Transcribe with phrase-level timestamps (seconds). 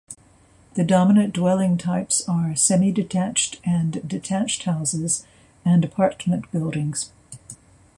[0.73, 5.27] The dominant dwelling types are semi-detached and detached houses,
[5.63, 7.11] and apartment buildings.